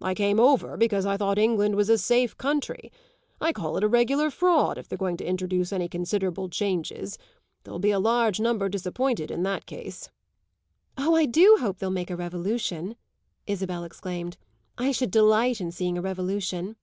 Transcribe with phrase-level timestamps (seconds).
[0.00, 2.90] "I came over because I thought England was a safe country.
[3.42, 7.18] I call it a regular fraud if they are going to introduce any considerable changes;
[7.62, 10.08] there'll be a large number disappointed in that case."
[10.96, 12.96] "Oh, I do hope they'll make a revolution!"
[13.46, 14.38] Isabel exclaimed.
[14.78, 16.76] "I should delight in seeing a revolution."